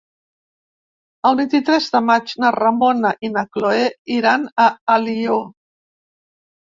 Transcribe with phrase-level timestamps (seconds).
[1.29, 3.87] El vint-i-tres de maig na Ramona i na Cloè
[4.19, 4.67] iran a
[4.99, 5.37] Alió.